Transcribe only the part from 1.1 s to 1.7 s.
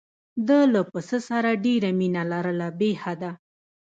سره